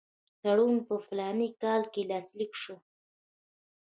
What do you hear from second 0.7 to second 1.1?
په